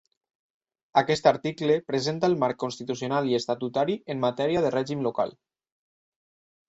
[1.01, 5.39] Aquest article presenta el marc constitucional i estatutari en matèria de règim local.